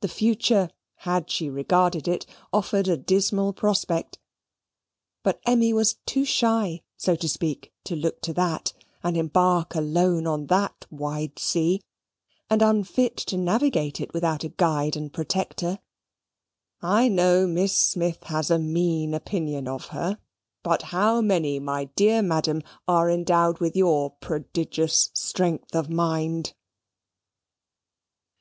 The 0.00 0.08
future, 0.08 0.68
had 0.96 1.30
she 1.30 1.48
regarded 1.48 2.08
it, 2.08 2.26
offered 2.52 2.88
a 2.88 2.96
dismal 2.96 3.52
prospect; 3.52 4.18
but 5.22 5.38
Emmy 5.46 5.72
was 5.72 5.94
too 6.06 6.24
shy, 6.24 6.82
so 6.96 7.14
to 7.14 7.28
speak, 7.28 7.72
to 7.84 7.94
look 7.94 8.20
to 8.22 8.32
that, 8.32 8.72
and 9.04 9.16
embark 9.16 9.76
alone 9.76 10.26
on 10.26 10.46
that 10.48 10.86
wide 10.90 11.38
sea, 11.38 11.80
and 12.50 12.62
unfit 12.62 13.16
to 13.28 13.36
navigate 13.36 14.00
it 14.00 14.12
without 14.12 14.42
a 14.42 14.48
guide 14.48 14.96
and 14.96 15.12
protector. 15.12 15.78
I 16.82 17.06
know 17.06 17.46
Miss 17.46 17.76
Smith 17.76 18.24
has 18.24 18.50
a 18.50 18.58
mean 18.58 19.14
opinion 19.14 19.68
of 19.68 19.84
her. 19.94 20.18
But 20.64 20.82
how 20.90 21.20
many, 21.20 21.60
my 21.60 21.84
dear 21.94 22.22
Madam, 22.22 22.60
are 22.88 23.08
endowed 23.08 23.60
with 23.60 23.76
your 23.76 24.10
prodigious 24.20 25.12
strength 25.14 25.76
of 25.76 25.88
mind? 25.88 26.54